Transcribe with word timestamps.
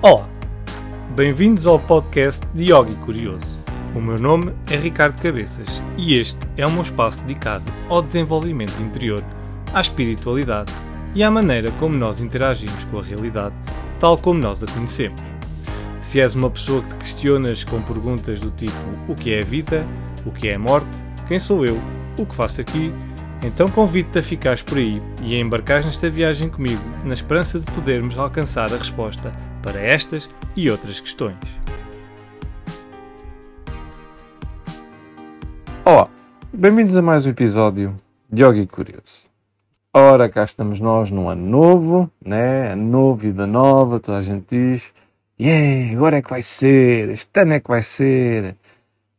Olá, 0.00 0.28
bem-vindos 1.16 1.66
ao 1.66 1.76
podcast 1.76 2.46
de 2.54 2.72
Yogi 2.72 2.94
Curioso. 3.04 3.64
O 3.96 4.00
meu 4.00 4.16
nome 4.16 4.54
é 4.70 4.76
Ricardo 4.76 5.20
Cabeças 5.20 5.66
e 5.96 6.14
este 6.14 6.38
é 6.56 6.64
meu 6.68 6.82
espaço 6.82 7.22
dedicado 7.22 7.64
ao 7.88 8.00
desenvolvimento 8.00 8.80
interior, 8.80 9.20
à 9.74 9.80
espiritualidade 9.80 10.72
e 11.16 11.22
à 11.24 11.28
maneira 11.28 11.72
como 11.80 11.96
nós 11.96 12.20
interagimos 12.20 12.84
com 12.84 13.00
a 13.00 13.02
realidade, 13.02 13.56
tal 13.98 14.16
como 14.16 14.38
nós 14.38 14.62
a 14.62 14.66
conhecemos. 14.66 15.20
Se 16.00 16.20
és 16.20 16.36
uma 16.36 16.48
pessoa 16.48 16.80
que 16.80 16.90
te 16.90 16.94
questionas 16.94 17.64
com 17.64 17.82
perguntas 17.82 18.38
do 18.38 18.52
tipo: 18.52 18.72
o 19.08 19.16
que 19.16 19.32
é 19.32 19.40
a 19.40 19.44
vida? 19.44 19.84
O 20.24 20.30
que 20.30 20.46
é 20.46 20.54
a 20.54 20.58
morte? 20.60 21.02
Quem 21.26 21.40
sou 21.40 21.66
eu? 21.66 21.76
O 22.16 22.24
que 22.24 22.36
faço 22.36 22.60
aqui? 22.60 22.94
Então 23.42 23.68
convido-te 23.68 24.20
a 24.20 24.22
ficares 24.22 24.62
por 24.62 24.78
aí 24.78 25.02
e 25.22 25.34
a 25.34 25.40
embarcares 25.40 25.86
nesta 25.86 26.08
viagem 26.08 26.48
comigo, 26.48 26.82
na 27.04 27.14
esperança 27.14 27.58
de 27.58 27.66
podermos 27.72 28.16
alcançar 28.16 28.72
a 28.72 28.76
resposta 28.76 29.34
para 29.62 29.80
estas 29.80 30.30
e 30.56 30.70
outras 30.70 31.00
questões. 31.00 31.38
Olá, 35.84 36.08
bem-vindos 36.52 36.96
a 36.96 37.02
mais 37.02 37.26
um 37.26 37.30
episódio 37.30 37.96
de 38.30 38.42
Yogi 38.42 38.66
Curioso. 38.66 39.28
Ora, 39.92 40.28
cá 40.28 40.44
estamos 40.44 40.80
nós 40.80 41.10
num 41.10 41.28
ano 41.28 41.44
novo, 41.44 42.10
né? 42.24 42.72
Ano 42.72 42.84
novo, 42.84 43.16
vida 43.16 43.46
nova, 43.46 43.98
toda 43.98 44.18
a 44.18 44.22
gente 44.22 44.46
diz, 44.48 44.92
yeah, 45.40 45.96
agora 45.96 46.18
é 46.18 46.22
que 46.22 46.30
vai 46.30 46.42
ser, 46.42 47.08
este 47.08 47.40
ano 47.40 47.54
é 47.54 47.60
que 47.60 47.68
vai 47.68 47.82
ser, 47.82 48.54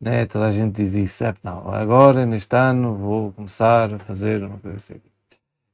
né? 0.00 0.26
Toda 0.26 0.46
a 0.46 0.52
gente 0.52 0.76
diz 0.76 0.94
isso, 0.94 1.24
é, 1.24 1.34
não, 1.42 1.70
agora 1.70 2.24
neste 2.24 2.54
ano 2.56 2.94
vou 2.94 3.32
começar 3.32 3.92
a 3.92 3.98
fazer 3.98 4.42
uma 4.42 4.58
coisa 4.58 4.76
assim. 4.76 5.00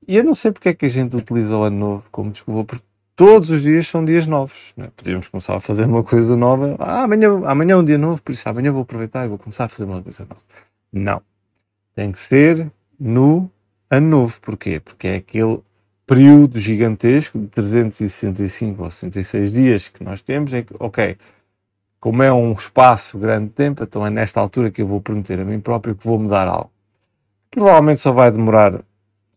E 0.09 0.17
eu 0.17 0.25
não 0.25 0.35
sei 0.35 0.51
porque 0.53 0.71
é 0.71 0.75
que 0.75 0.87
a 0.87 0.89
gente 0.89 1.17
utiliza 1.17 1.57
o 1.57 1.63
ano 1.63 1.77
novo 1.77 2.05
como 2.11 2.31
desculpa, 2.31 2.65
porque 2.65 2.96
todos 3.17 3.51
os 3.51 3.63
dias 3.63 3.89
são 3.89 4.05
dias 4.05 4.27
novos. 4.27 4.73
Né? 4.77 4.91
Podíamos 4.95 5.29
começar 5.29 5.57
a 5.57 5.61
fazer 5.61 5.87
uma 5.87 6.05
coisa 6.05 6.37
nova. 6.37 6.77
Ah, 6.79 7.05
amanhã, 7.05 7.31
amanhã 7.47 7.73
é 7.73 7.77
um 7.77 7.85
dia 7.85 7.99
novo, 7.99 8.23
por 8.23 8.33
isso 8.33 8.49
amanhã 8.49 8.71
vou 8.71 8.83
aproveitar 8.83 9.25
e 9.25 9.29
vou 9.29 9.39
começar 9.39 9.65
a 9.65 9.69
fazer 9.69 9.85
uma 9.85 10.03
coisa 10.03 10.25
nova. 10.25 10.43
Não. 10.93 11.23
Tem 11.95 12.13
que 12.13 12.19
ser 12.19 12.71
no 13.01 13.51
ano 13.91 14.07
novo. 14.07 14.39
Porquê? 14.43 14.79
Porque 14.79 15.09
é 15.09 15.17
aquele 15.17 15.61
período 16.07 16.59
gigantesco 16.59 17.39
de 17.39 17.47
365 17.49 18.85
ou 18.85 18.91
66 18.91 19.51
dias 19.51 19.89
que 19.89 20.05
nós 20.05 20.21
temos 20.21 20.53
em 20.53 20.63
que, 20.63 20.75
ok, 20.79 21.17
como 21.99 22.23
é 22.23 22.33
um 22.33 22.53
espaço 22.53 23.19
grande 23.19 23.47
de 23.47 23.55
tempo, 23.55 23.83
então 23.83 24.07
é 24.07 24.11
nesta 24.11 24.41
altura 24.41 24.71
que 24.71 24.83
eu 24.83 24.87
vou 24.87 25.01
prometer 25.01 25.41
a 25.41 25.45
mim 25.45 25.59
próprio 25.59 25.97
que 25.97 26.07
vou 26.07 26.19
mudar 26.19 26.47
algo. 26.47 26.71
Provavelmente 27.51 28.01
só 28.01 28.13
vai 28.13 28.31
demorar, 28.31 28.81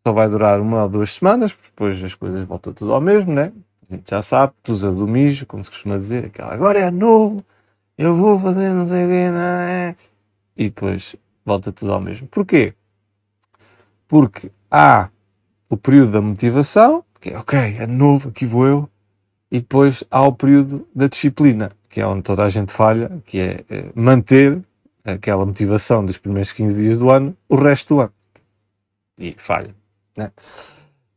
só 0.05 0.13
vai 0.13 0.29
durar 0.29 0.59
uma 0.59 0.83
ou 0.83 0.89
duas 0.89 1.13
semanas, 1.13 1.57
depois 1.63 2.03
as 2.03 2.13
coisas 2.13 2.45
voltam 2.45 2.73
tudo 2.73 2.93
ao 2.93 3.01
mesmo, 3.01 3.33
né? 3.33 3.51
Já 4.07 4.21
sabe, 4.21 4.53
tusa 4.61 4.91
do 4.91 5.07
mijo, 5.07 5.45
como 5.45 5.63
se 5.63 5.71
costuma 5.71 5.97
dizer, 5.97 6.25
aquela 6.25 6.53
agora 6.53 6.79
é 6.79 6.91
novo, 6.91 7.43
eu 7.97 8.15
vou 8.15 8.39
fazer 8.39 8.71
não 8.73 8.85
sei 8.85 9.07
quê, 9.07 9.29
não 9.31 9.39
é? 9.39 9.95
E 10.55 10.65
depois 10.65 11.15
volta 11.43 11.71
tudo 11.71 11.93
ao 11.93 11.99
mesmo. 11.99 12.27
Porquê? 12.27 12.73
Porque 14.07 14.51
há 14.69 15.09
o 15.69 15.77
período 15.77 16.11
da 16.11 16.21
motivação, 16.21 17.03
que 17.19 17.29
é 17.29 17.37
ok, 17.37 17.77
é 17.79 17.87
novo, 17.87 18.29
aqui 18.29 18.45
vou 18.45 18.67
eu, 18.67 18.89
e 19.51 19.59
depois 19.59 20.03
há 20.11 20.21
o 20.21 20.33
período 20.33 20.87
da 20.93 21.07
disciplina, 21.07 21.71
que 21.89 21.99
é 21.99 22.05
onde 22.05 22.21
toda 22.21 22.43
a 22.43 22.49
gente 22.49 22.71
falha, 22.71 23.11
que 23.25 23.39
é, 23.39 23.65
é 23.69 23.85
manter 23.95 24.61
aquela 25.03 25.45
motivação 25.45 26.05
dos 26.05 26.17
primeiros 26.17 26.51
15 26.51 26.81
dias 26.81 26.97
do 26.97 27.09
ano 27.09 27.35
o 27.47 27.55
resto 27.55 27.95
do 27.95 28.01
ano. 28.01 28.13
E 29.17 29.35
falha. 29.37 29.75
Né? 30.15 30.31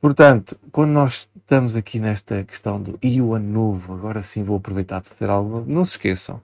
Portanto, 0.00 0.59
quando 0.73 0.91
nós 0.91 1.28
estamos 1.43 1.77
aqui 1.77 1.98
nesta 2.01 2.45
questão 2.45 2.81
do 2.81 2.98
e 3.03 3.21
o 3.21 3.35
ano 3.35 3.48
novo, 3.48 3.93
agora 3.93 4.23
sim 4.23 4.43
vou 4.43 4.57
aproveitar 4.57 5.01
para 5.01 5.11
fazer 5.11 5.31
algo 5.31 5.65
não 5.67 5.84
se 5.84 5.93
esqueçam. 5.93 6.41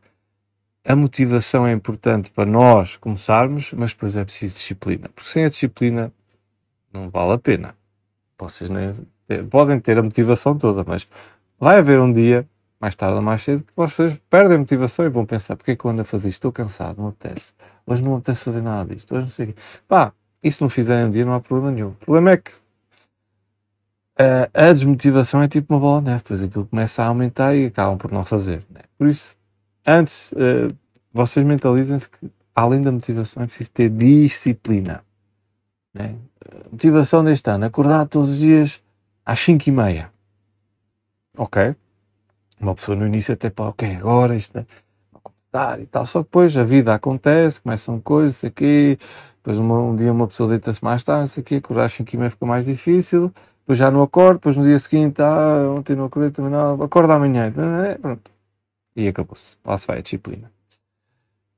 A 0.85 0.97
motivação 0.97 1.67
é 1.67 1.73
importante 1.73 2.31
para 2.31 2.47
nós 2.47 2.97
começarmos, 2.97 3.73
mas 3.73 3.93
depois 3.93 4.17
é 4.17 4.25
preciso 4.25 4.55
disciplina. 4.55 5.11
Porque 5.15 5.29
sem 5.29 5.45
a 5.45 5.49
disciplina 5.49 6.13
não 6.93 7.11
vale 7.11 7.33
a 7.33 7.39
pena. 7.39 7.75
Vocês 8.39 8.71
nem, 8.71 8.93
podem 9.51 9.79
ter 9.81 9.99
a 9.99 10.03
motivação 10.03 10.57
toda, 10.57 10.85
mas 10.87 11.07
vai 11.61 11.79
haver 11.79 12.01
um 12.01 12.11
dia, 12.13 12.49
mais 12.81 12.95
tarde 12.95 13.17
ou 13.17 13.23
mais 13.23 13.43
cedo, 13.43 13.65
que 13.65 13.73
vocês 13.77 14.19
perdem 14.31 14.57
a 14.57 14.61
motivação 14.61 15.05
e 15.05 15.11
vão 15.11 15.27
pensar: 15.27 15.57
porque 15.57 15.73
é 15.73 15.77
que 15.77 15.85
eu 15.85 15.91
ando 15.91 16.01
a 16.01 16.05
fazer 16.05 16.29
isto? 16.29 16.39
Estou 16.39 16.53
cansado, 16.53 16.99
não 16.99 17.09
apetece. 17.09 17.53
Hoje 17.87 18.03
não 18.03 18.17
apetece 18.17 18.45
fazer 18.45 18.63
nada 18.63 18.95
disto. 18.95 19.13
Hoje 19.13 19.23
não 19.23 19.29
sei 19.29 19.45
o 19.45 19.49
quê. 19.49 19.61
Pá, 19.87 20.13
e 20.43 20.51
se 20.51 20.63
não 20.63 20.69
fizerem 20.71 21.07
um 21.07 21.11
dia, 21.11 21.25
não 21.25 21.35
há 21.35 21.41
problema 21.41 21.71
nenhum. 21.71 21.89
O 21.89 21.95
problema 21.95 22.31
é 22.31 22.37
que 22.39 22.53
a 24.53 24.73
desmotivação 24.73 25.41
é 25.43 25.49
tipo 25.49 25.73
uma 25.73 25.81
bola 25.81 26.01
neve, 26.01 26.19
depois 26.19 26.43
aquilo 26.43 26.67
começa 26.67 27.03
a 27.03 27.07
aumentar 27.07 27.55
e 27.55 27.67
acabam 27.67 27.97
por 27.97 28.11
não 28.11 28.25
fazer. 28.25 28.65
Né? 28.69 28.81
Por 28.99 29.07
isso, 29.07 29.37
antes, 29.87 30.33
uh, 30.33 30.75
vocês 31.13 31.47
mentalizem-se 31.47 32.09
que, 32.09 32.29
além 32.55 32.83
da 32.83 32.91
motivação, 32.91 33.45
é 33.45 33.47
preciso 33.47 33.71
ter 33.71 33.89
disciplina. 33.89 35.05
Né? 35.95 36.17
Motivação 36.71 37.23
deste 37.23 37.49
ano, 37.49 37.67
acordar 37.67 38.07
todos 38.07 38.31
os 38.31 38.39
dias 38.39 38.83
às 39.25 39.39
5 39.39 39.69
e 39.69 39.73
meia. 39.73 40.11
Ok? 41.37 41.77
Uma 42.61 42.75
pessoa 42.75 42.97
no 42.97 43.07
início 43.07 43.33
até 43.33 43.51
para, 43.51 43.67
ok, 43.67 43.97
agora 43.97 44.35
isto 44.35 44.59
é, 44.59 44.67
vai 45.13 45.23
começar 45.23 45.81
e 45.81 45.87
tal. 45.87 46.05
Só 46.05 46.21
que 46.21 46.25
depois 46.25 46.57
a 46.57 46.65
vida 46.65 46.93
acontece, 46.93 47.61
começam 47.61 48.01
coisas, 48.01 48.43
aqui, 48.45 48.99
depois 49.37 49.59
uma, 49.59 49.79
um 49.79 49.95
dia 49.95 50.13
uma 50.13 50.27
pessoa 50.27 50.49
deita-se 50.49 50.83
mais 50.83 51.05
tarde, 51.05 51.31
sei 51.31 51.41
aqui, 51.41 51.55
acordar 51.57 51.85
às 51.85 51.93
5 51.93 52.13
e 52.13 52.19
meia 52.19 52.31
fica 52.31 52.45
mais 52.45 52.67
difícil, 52.67 53.33
depois 53.69 53.79
já 53.79 53.91
não 53.91 54.03
acordo, 54.03 54.39
depois 54.39 54.57
no 54.57 54.63
dia 54.63 54.79
seguinte, 54.79 55.21
ah, 55.21 55.71
ontem 55.77 55.95
não 55.95 56.07
acordei 56.07 56.31
também 56.31 56.51
não, 56.51 56.83
acorda 56.83 57.13
amanhã, 57.13 57.53
pronto. 58.01 58.31
E 58.97 59.07
acabou-se. 59.07 59.59
Lá 59.63 59.77
se 59.77 59.87
vai 59.87 59.99
a 59.99 60.01
disciplina. 60.01 60.51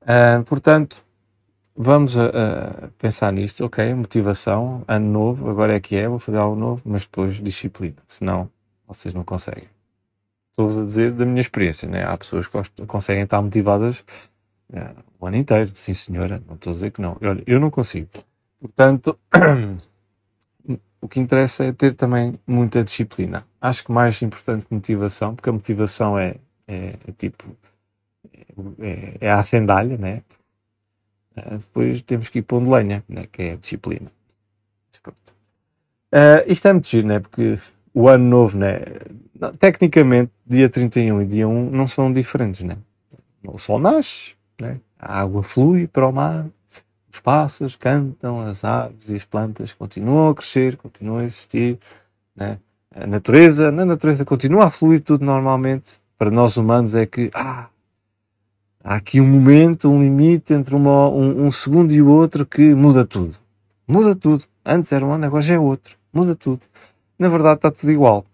Uh, 0.02 0.42
portanto, 0.44 1.04
vamos 1.76 2.18
a, 2.18 2.26
a, 2.26 2.88
pensar 2.98 3.32
nisto, 3.32 3.64
ok, 3.64 3.94
motivação, 3.94 4.82
ano 4.88 5.06
novo, 5.06 5.48
agora 5.48 5.76
é 5.76 5.78
que 5.78 5.94
é, 5.94 6.08
vou 6.08 6.18
fazer 6.18 6.38
algo 6.38 6.56
novo, 6.58 6.82
mas 6.84 7.02
depois 7.02 7.36
disciplina, 7.36 7.98
senão 8.08 8.50
vocês 8.88 9.14
não 9.14 9.22
conseguem. 9.22 9.68
Estou 10.50 10.82
a 10.82 10.84
dizer 10.84 11.12
da 11.12 11.24
minha 11.24 11.40
experiência, 11.40 11.88
né? 11.88 12.04
há 12.04 12.18
pessoas 12.18 12.48
que 12.48 12.86
conseguem 12.86 13.22
estar 13.22 13.40
motivadas 13.40 14.00
uh, 14.72 14.96
o 15.20 15.26
ano 15.28 15.36
inteiro, 15.36 15.70
sim 15.76 15.94
senhora, 15.94 16.42
não 16.48 16.56
estou 16.56 16.72
a 16.72 16.74
dizer 16.74 16.90
que 16.90 17.00
não. 17.00 17.16
Olha, 17.22 17.44
eu 17.46 17.60
não 17.60 17.70
consigo. 17.70 18.08
Portanto, 18.60 19.16
o 21.00 21.08
que 21.08 21.18
interessa 21.18 21.64
é 21.64 21.72
ter 21.72 21.94
também 21.94 22.34
muita 22.46 22.84
disciplina. 22.84 23.46
Acho 23.60 23.84
que 23.84 23.92
mais 23.92 24.20
importante 24.20 24.66
que 24.66 24.74
motivação, 24.74 25.34
porque 25.34 25.48
a 25.48 25.52
motivação 25.52 26.18
é, 26.18 26.36
é, 26.68 26.96
é 27.06 27.12
tipo, 27.16 27.44
é, 28.78 29.16
é, 29.20 29.30
a 29.30 29.38
acendalha, 29.38 29.96
né? 29.96 30.22
Uh, 31.36 31.58
depois 31.58 32.02
temos 32.02 32.28
que 32.28 32.40
ir 32.40 32.42
pondo 32.42 32.70
lenha, 32.70 33.02
né? 33.08 33.26
que 33.30 33.42
é 33.42 33.52
a 33.52 33.56
disciplina. 33.56 34.10
Uh, 36.12 36.42
isto 36.46 36.66
é 36.66 36.72
muito 36.72 36.88
giro, 36.88 37.06
né? 37.06 37.20
porque 37.20 37.58
o 37.94 38.08
ano 38.08 38.24
novo, 38.24 38.58
né? 38.58 38.80
tecnicamente, 39.58 40.32
dia 40.44 40.68
31 40.68 41.22
e 41.22 41.26
dia 41.26 41.48
1 41.48 41.70
não 41.70 41.86
são 41.86 42.12
diferentes. 42.12 42.62
Né? 42.62 42.76
O 43.44 43.58
sol 43.58 43.78
nasce, 43.78 44.34
né? 44.60 44.80
a 44.98 45.20
água 45.20 45.42
flui 45.42 45.86
para 45.86 46.06
o 46.06 46.12
mar, 46.12 46.46
os 47.12 47.18
pássaros 47.18 47.74
cantam, 47.74 48.40
as 48.40 48.64
aves 48.64 49.08
e 49.08 49.16
as 49.16 49.24
plantas 49.24 49.72
continuam 49.72 50.28
a 50.30 50.34
crescer, 50.34 50.76
continuam 50.76 51.18
a 51.18 51.24
existir. 51.24 51.78
Né? 52.36 52.58
A 52.94 53.06
natureza, 53.06 53.72
na 53.72 53.84
natureza 53.84 54.24
continua 54.24 54.66
a 54.66 54.70
fluir 54.70 55.02
tudo 55.02 55.24
normalmente. 55.24 56.00
Para 56.16 56.30
nós 56.30 56.56
humanos 56.56 56.94
é 56.94 57.06
que 57.06 57.30
ah, 57.34 57.68
há 58.84 58.94
aqui 58.94 59.20
um 59.20 59.26
momento, 59.26 59.88
um 59.88 60.00
limite 60.00 60.52
entre 60.52 60.74
uma, 60.74 61.08
um, 61.08 61.46
um, 61.46 61.50
segundo 61.50 61.92
e 61.92 62.00
o 62.00 62.08
outro 62.08 62.46
que 62.46 62.74
muda 62.74 63.04
tudo. 63.04 63.36
Muda 63.88 64.14
tudo. 64.14 64.44
Antes 64.64 64.92
era 64.92 65.04
um 65.04 65.12
ano, 65.12 65.26
agora 65.26 65.42
já 65.42 65.54
é 65.54 65.58
outro. 65.58 65.96
Muda 66.12 66.36
tudo. 66.36 66.60
Na 67.18 67.28
verdade 67.28 67.56
está 67.56 67.70
tudo 67.70 67.90
igual. 67.90 68.24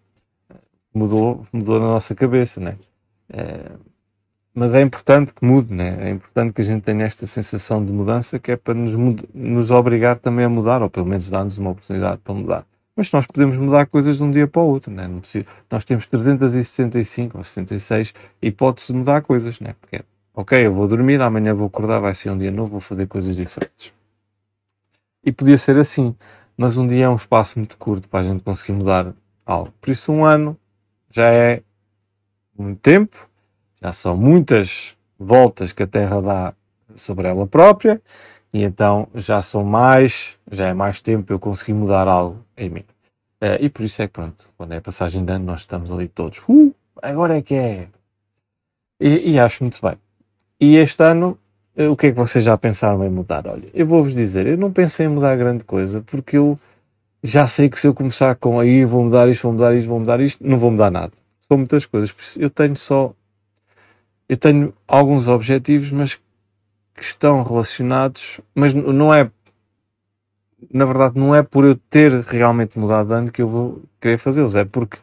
Mudou, 0.93 1.47
mudou 1.53 1.81
na 1.81 1.87
nossa 1.87 2.15
cabeça, 2.15 2.61
né? 2.61 2.77
É, 3.29 3.71
mas 4.57 4.73
é 4.73 4.81
importante 4.81 5.35
que 5.35 5.45
mude, 5.45 5.75
né? 5.75 6.09
É 6.09 6.11
importante 6.11 6.55
que 6.55 6.63
a 6.63 6.65
gente 6.65 6.83
tenha 6.83 7.05
esta 7.05 7.27
sensação 7.27 7.85
de 7.85 7.93
mudança 7.93 8.39
que 8.39 8.53
é 8.53 8.57
para 8.57 8.73
nos, 8.73 8.95
nos 9.35 9.71
obrigar 9.71 10.17
também 10.17 10.47
a 10.47 10.49
mudar, 10.49 10.81
ou 10.81 10.89
pelo 10.89 11.05
menos 11.05 11.29
dar-nos 11.29 11.59
uma 11.59 11.73
oportunidade 11.73 12.23
para 12.25 12.33
mudar. 12.33 12.67
Mas 12.97 13.13
nós 13.13 13.27
podemos 13.27 13.59
mudar 13.59 13.85
coisas 13.85 14.17
de 14.17 14.23
um 14.23 14.31
dia 14.31 14.49
para 14.49 14.63
o 14.63 14.65
outro, 14.65 14.91
né? 14.91 15.07
Não 15.07 15.21
precisa, 15.21 15.45
nós 15.71 15.85
temos 15.85 16.07
365 16.07 17.37
ou 17.37 17.45
66 17.45 18.15
hipóteses 18.41 18.89
de 18.89 18.95
mudar 18.95 19.21
coisas, 19.21 19.61
né? 19.61 19.75
Porque, 19.79 20.03
ok, 20.35 20.67
eu 20.67 20.73
vou 20.73 20.89
dormir, 20.89 21.21
amanhã 21.21 21.53
vou 21.53 21.67
acordar, 21.67 22.01
vai 22.01 22.15
ser 22.15 22.31
um 22.31 22.39
dia 22.39 22.51
novo, 22.51 22.71
vou 22.71 22.81
fazer 22.81 23.07
coisas 23.07 23.37
diferentes. 23.37 23.93
E 25.23 25.31
podia 25.31 25.59
ser 25.59 25.77
assim, 25.77 26.17
mas 26.57 26.79
um 26.79 26.87
dia 26.87 27.05
é 27.05 27.09
um 27.11 27.17
espaço 27.17 27.59
muito 27.59 27.77
curto 27.77 28.09
para 28.09 28.21
a 28.21 28.23
gente 28.23 28.43
conseguir 28.43 28.73
mudar 28.73 29.13
algo. 29.45 29.71
Por 29.83 29.91
isso, 29.91 30.11
um 30.11 30.25
ano 30.25 30.59
já 31.11 31.31
é 31.31 31.63
muito 32.59 32.81
tempo, 32.81 33.29
já 33.81 33.93
são 33.93 34.17
muitas 34.17 34.97
voltas 35.19 35.73
que 35.73 35.83
a 35.83 35.87
Terra 35.87 36.21
dá 36.21 36.55
sobre 36.95 37.29
ela 37.29 37.47
própria 37.47 38.01
e 38.53 38.63
então 38.63 39.09
já 39.15 39.43
são 39.43 39.65
mais, 39.65 40.39
já 40.51 40.69
é 40.69 40.75
mais 40.75 41.01
tempo 41.01 41.33
eu 41.33 41.39
conseguir 41.39 41.75
mudar 41.75 42.09
algo 42.09 42.45
em 42.57 42.71
mim. 42.71 42.85
Uh, 43.43 43.61
e 43.61 43.69
por 43.69 43.85
isso 43.85 44.01
é 44.01 44.07
que 44.07 44.15
pronto, 44.15 44.49
quando 44.57 44.73
é 44.73 44.81
passagem 44.81 45.25
de 45.25 45.33
ano 45.33 45.45
nós 45.45 45.61
estamos 45.61 45.91
ali 45.91 46.09
todos, 46.09 46.39
uh, 46.49 46.75
agora 47.03 47.37
é 47.37 47.43
que 47.43 47.55
é, 47.55 47.89
E, 48.99 49.33
e 49.33 49.39
acho 49.39 49.63
muito 49.63 49.79
bem. 49.83 49.97
E 50.59 50.77
este 50.77 51.03
ano, 51.03 51.39
eh, 51.77 51.89
o 51.89 51.97
que 51.97 52.07
é 52.07 52.13
que 52.13 52.17
vocês 52.17 52.43
já 52.43 52.57
pensaram 52.57 53.05
em 53.05 53.11
mudar? 53.11 53.47
Olha, 53.47 53.69
eu 53.75 53.87
vou-vos 53.87 54.15
dizer, 54.15 54.47
eu 54.47 54.57
não 54.57 54.73
pensei 54.73 55.07
em 55.07 55.11
mudar 55.11 55.37
grande 55.37 55.65
coisa, 55.65 56.03
porque 56.07 56.39
eu 56.39 56.59
já 57.23 57.47
sei 57.47 57.69
que 57.69 57.79
se 57.79 57.87
eu 57.87 57.95
começar 57.95 58.35
com 58.37 58.59
aí 58.59 58.85
vou 58.85 59.05
mudar 59.05 59.29
isto, 59.29 59.43
vou 59.43 59.53
mudar 59.53 59.75
isto, 59.75 59.89
vou 59.89 60.01
mudar 60.01 60.21
isto, 60.21 60.47
não 60.47 60.59
vou 60.59 60.71
mudar 60.71 60.91
nada. 60.91 61.13
São 61.43 61.59
muitas 61.59 61.85
coisas. 61.87 62.15
Eu 62.39 62.51
tenho 62.51 62.77
só. 62.77 63.13
Eu 64.29 64.37
tenho 64.37 64.75
alguns 64.87 65.29
objetivos, 65.29 65.91
mas 65.91 66.19
que 66.95 67.03
estão 67.03 67.43
relacionados, 67.43 68.41
mas 68.55 68.73
não 68.75 69.13
é. 69.13 69.31
Na 70.73 70.85
verdade, 70.85 71.19
não 71.19 71.35
é 71.35 71.43
por 71.43 71.65
eu 71.65 71.77
ter 71.77 72.13
realmente 72.23 72.79
mudado 72.79 73.09
de 73.09 73.15
ano 73.15 73.31
que 73.31 73.43
eu 73.43 73.49
vou 73.49 73.83
querer 74.01 74.19
fazê-los, 74.19 74.55
é 74.55 74.65
porque 74.65 74.99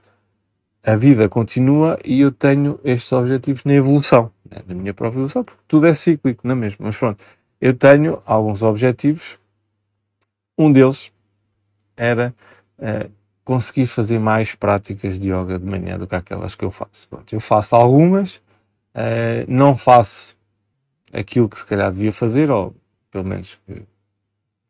a 0.84 0.96
vida 0.96 1.30
continua 1.30 1.98
e 2.04 2.20
eu 2.20 2.32
tenho 2.32 2.80
estes 2.84 3.12
objetivos 3.14 3.64
na 3.64 3.74
evolução, 3.74 4.30
né? 4.50 4.62
na 4.68 4.76
minha 4.76 4.94
própria 4.94 5.20
evolução, 5.20 5.44
porque 5.44 5.62
tudo 5.68 5.88
é 5.88 5.94
cíclico, 5.94 6.46
não 6.46 6.54
é 6.54 6.56
mesmo? 6.56 6.86
Mas 6.86 6.98
pronto, 6.98 7.24
eu 7.62 7.74
tenho 7.74 8.22
alguns 8.26 8.62
objetivos. 8.62 9.40
Um 10.58 10.72
deles 10.72 11.12
era 11.96 12.36
uh, 12.78 13.10
conseguir 13.46 13.86
fazer 13.86 14.20
mais 14.20 14.54
práticas 14.56 15.18
de 15.18 15.30
yoga 15.30 15.58
de 15.58 15.66
manhã 15.66 15.98
do 15.98 16.06
que 16.06 16.16
aquelas 16.16 16.56
que 16.56 16.66
eu 16.66 16.72
faço. 16.72 17.08
Pronto, 17.08 17.34
eu 17.34 17.40
faço 17.40 17.76
algumas, 17.76 18.42
uh, 18.96 19.46
não 19.48 19.78
faço 19.78 20.38
aquilo 21.12 21.50
que 21.50 21.60
se 21.60 21.66
calhar 21.66 21.92
devia 21.92 22.12
fazer, 22.12 22.50
ou 22.50 22.76
pelo 23.12 23.24
menos 23.24 23.60
que 23.66 23.84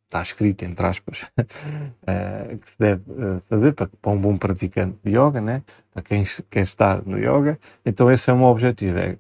está 0.05 0.21
escrito 0.21 0.63
entre 0.63 0.85
aspas, 0.85 1.23
uh, 1.23 2.57
que 2.59 2.69
se 2.69 2.77
deve 2.77 3.03
fazer 3.49 3.73
para, 3.73 3.87
para, 3.87 4.11
um 4.11 4.19
bom 4.19 4.37
praticante 4.37 4.97
de 5.03 5.11
yoga, 5.11 5.41
né? 5.41 5.63
para 5.91 6.03
quem 6.03 6.23
quer 6.49 6.63
estar 6.63 7.01
no 7.05 7.17
yoga. 7.17 7.59
Então 7.85 8.11
esse 8.11 8.29
é 8.29 8.33
o 8.33 8.37
meu 8.37 8.47
objetivo. 8.47 8.97
É, 8.97 9.17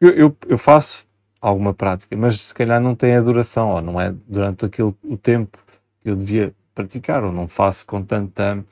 eu, 0.00 0.10
eu, 0.10 0.36
eu 0.48 0.58
faço 0.58 1.06
alguma 1.40 1.74
prática, 1.74 2.16
mas 2.16 2.40
se 2.40 2.54
calhar 2.54 2.80
não 2.80 2.94
tem 2.94 3.16
a 3.16 3.20
duração, 3.20 3.70
ou 3.70 3.82
não 3.82 4.00
é 4.00 4.14
durante 4.28 4.64
aquele, 4.64 4.94
o 5.02 5.16
tempo 5.16 5.58
que 6.00 6.08
eu 6.10 6.16
devia 6.16 6.54
praticar, 6.74 7.24
ou 7.24 7.32
não 7.32 7.48
faço 7.48 7.84
com, 7.84 8.02
tanta, 8.02 8.64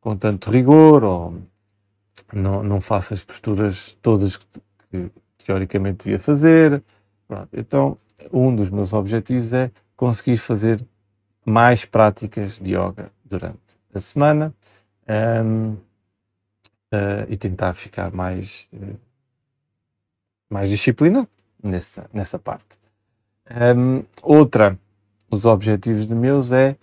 com 0.00 0.16
tanto 0.16 0.50
rigor, 0.50 1.04
ou 1.04 1.42
não, 2.32 2.62
não 2.62 2.80
faço 2.80 3.14
as 3.14 3.24
posturas 3.24 3.96
todas 4.02 4.36
que, 4.36 4.46
que 4.90 5.10
teoricamente 5.44 6.04
devia 6.04 6.18
fazer. 6.18 6.82
Pronto. 7.26 7.48
Então, 7.52 7.98
um 8.32 8.54
dos 8.54 8.70
meus 8.70 8.92
objetivos 8.92 9.52
é 9.52 9.70
conseguir 9.96 10.36
fazer 10.36 10.84
mais 11.44 11.84
práticas 11.84 12.58
de 12.58 12.74
yoga 12.74 13.10
durante 13.24 13.58
a 13.94 14.00
semana 14.00 14.54
um, 15.44 15.72
uh, 15.72 15.78
eh, 16.92 17.26
e 17.30 17.36
tentar 17.36 17.72
ficar 17.74 18.12
mais, 18.12 18.68
uh, 18.72 18.98
mais 20.48 20.68
disciplinado 20.68 21.28
nessa, 21.62 22.08
nessa 22.12 22.38
parte. 22.38 22.78
Um, 23.50 24.04
outra, 24.22 24.78
os 25.30 25.44
objetivos 25.46 26.06
de 26.06 26.14
meus 26.14 26.52
é 26.52 26.76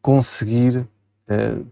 conseguir 0.00 0.78
uh, 0.78 1.66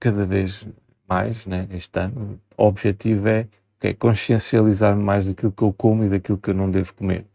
cada 0.00 0.24
vez 0.24 0.66
mais, 1.06 1.44
né, 1.44 1.68
este 1.72 1.98
ano, 1.98 2.40
o 2.56 2.64
objetivo 2.64 3.28
é 3.28 3.46
okay, 3.82 3.94
consciencializar-me 3.94 5.02
mais 5.02 5.26
daquilo 5.26 5.50
que 5.50 5.62
eu 5.62 5.72
como 5.72 6.04
e 6.04 6.08
daquilo 6.08 6.38
que 6.38 6.50
eu 6.50 6.54
não 6.54 6.70
devo 6.70 6.94
comer. 6.94 7.26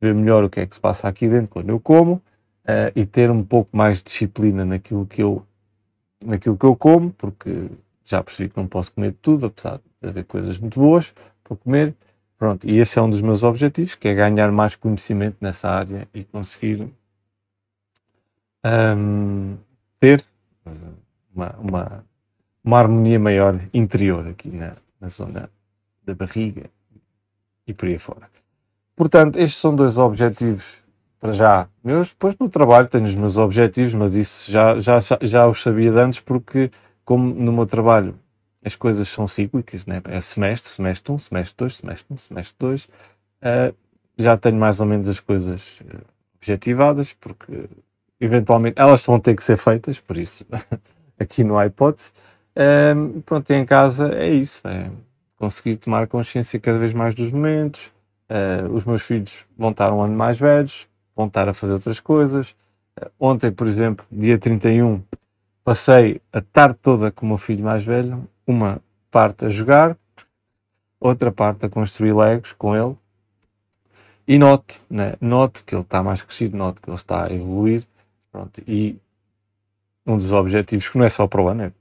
Ver 0.00 0.14
melhor 0.14 0.44
o 0.44 0.50
que 0.50 0.60
é 0.60 0.66
que 0.66 0.74
se 0.74 0.80
passa 0.80 1.08
aqui 1.08 1.28
dentro 1.28 1.50
quando 1.50 1.70
eu 1.70 1.80
como 1.80 2.14
uh, 2.14 2.92
e 2.94 3.06
ter 3.06 3.30
um 3.30 3.42
pouco 3.42 3.74
mais 3.74 3.98
de 3.98 4.04
disciplina 4.04 4.64
naquilo 4.64 5.06
que 5.06 5.22
eu, 5.22 5.44
naquilo 6.24 6.56
que 6.56 6.64
eu 6.64 6.76
como, 6.76 7.10
porque 7.12 7.68
já 8.04 8.22
percebi 8.22 8.50
que 8.50 8.56
não 8.56 8.66
posso 8.66 8.92
comer 8.92 9.14
tudo, 9.22 9.46
apesar 9.46 9.80
de 10.02 10.08
haver 10.08 10.24
coisas 10.24 10.58
muito 10.58 10.78
boas 10.78 11.12
para 11.42 11.56
comer. 11.56 11.94
Pronto, 12.36 12.66
e 12.68 12.78
esse 12.78 12.98
é 12.98 13.02
um 13.02 13.10
dos 13.10 13.20
meus 13.20 13.42
objetivos, 13.42 13.94
que 13.94 14.08
é 14.08 14.14
ganhar 14.14 14.50
mais 14.50 14.74
conhecimento 14.74 15.36
nessa 15.40 15.68
área 15.68 16.08
e 16.14 16.24
conseguir 16.24 16.88
um, 18.64 19.56
ter 19.98 20.24
uma, 21.34 21.54
uma, 21.58 22.04
uma, 22.64 22.78
harmonia 22.78 23.18
maior 23.18 23.60
interior 23.74 24.26
aqui 24.26 24.48
na, 24.48 24.74
na 25.00 25.08
zona 25.08 25.50
da 26.04 26.14
barriga 26.14 26.70
e 27.66 27.72
por 27.72 27.88
aí 27.88 27.98
fora. 27.98 28.28
Portanto, 28.96 29.38
estes 29.38 29.60
são 29.60 29.74
dois 29.74 29.96
objetivos 29.96 30.82
para 31.18 31.32
já 31.32 31.68
meus. 31.82 32.10
Depois 32.10 32.36
no 32.38 32.48
trabalho 32.48 32.88
tenho 32.88 33.04
os 33.04 33.14
meus 33.14 33.36
objetivos, 33.36 33.94
mas 33.94 34.14
isso 34.14 34.50
já, 34.50 34.78
já, 34.78 34.98
já 35.22 35.46
os 35.46 35.62
sabia 35.62 35.92
de 35.92 35.98
antes, 35.98 36.20
porque 36.20 36.70
como 37.04 37.34
no 37.34 37.52
meu 37.52 37.66
trabalho 37.66 38.18
as 38.64 38.74
coisas 38.74 39.08
são 39.08 39.26
cíclicas, 39.26 39.86
né? 39.86 40.02
é 40.04 40.20
semestre, 40.20 40.70
semestre 40.70 41.12
1, 41.12 41.14
um, 41.14 41.18
semestre 41.18 41.54
2, 41.56 41.76
semestre 41.76 42.06
1, 42.10 42.14
um, 42.14 42.18
semestre 42.18 42.54
2, 42.58 42.84
uh, 42.84 43.74
já 44.18 44.36
tenho 44.36 44.56
mais 44.56 44.80
ou 44.80 44.86
menos 44.86 45.08
as 45.08 45.18
coisas 45.18 45.80
uh, 45.80 46.04
objetivadas, 46.36 47.14
porque 47.14 47.68
eventualmente 48.20 48.78
elas 48.78 49.04
vão 49.04 49.18
ter 49.18 49.34
que 49.34 49.42
ser 49.42 49.56
feitas, 49.56 49.98
por 49.98 50.16
isso 50.16 50.44
aqui 51.18 51.42
no 51.42 51.56
iPod. 51.56 51.96
Um, 52.56 53.20
pronto, 53.20 53.50
em 53.50 53.64
casa 53.64 54.14
é 54.14 54.28
isso, 54.28 54.66
é 54.66 54.90
conseguir 55.36 55.76
tomar 55.76 56.06
consciência 56.06 56.58
cada 56.60 56.78
vez 56.78 56.92
mais 56.92 57.14
dos 57.14 57.30
momentos. 57.30 57.90
Uh, 58.28 58.72
os 58.72 58.84
meus 58.84 59.02
filhos 59.02 59.44
vão 59.58 59.70
estar 59.70 59.92
um 59.92 60.02
ano 60.02 60.14
mais 60.14 60.38
velhos, 60.38 60.88
vão 61.16 61.26
estar 61.26 61.48
a 61.48 61.54
fazer 61.54 61.74
outras 61.74 62.00
coisas. 62.00 62.50
Uh, 63.00 63.10
ontem, 63.18 63.50
por 63.50 63.66
exemplo, 63.66 64.04
dia 64.10 64.38
31, 64.38 65.02
passei 65.64 66.20
a 66.32 66.40
tarde 66.40 66.78
toda 66.82 67.10
com 67.10 67.26
o 67.26 67.28
meu 67.28 67.38
filho 67.38 67.64
mais 67.64 67.84
velho, 67.84 68.28
uma 68.46 68.80
parte 69.10 69.44
a 69.44 69.48
jogar, 69.48 69.96
outra 71.00 71.32
parte 71.32 71.66
a 71.66 71.68
construir 71.68 72.12
legos 72.12 72.52
com 72.52 72.76
ele. 72.76 72.96
E 74.28 74.38
noto, 74.38 74.80
né? 74.88 75.14
noto 75.20 75.64
que 75.64 75.74
ele 75.74 75.82
está 75.82 76.02
mais 76.02 76.22
crescido, 76.22 76.56
noto 76.56 76.80
que 76.80 76.88
ele 76.88 76.96
está 76.96 77.26
a 77.26 77.32
evoluir 77.32 77.84
Pronto, 78.30 78.62
e 78.66 78.96
um 80.06 80.16
dos 80.16 80.30
objetivos, 80.32 80.88
que 80.88 80.96
não 80.96 81.04
é 81.04 81.08
só 81.08 81.26
para 81.26 81.42
o 81.42 81.48
ano, 81.48 81.64
é 81.64 81.72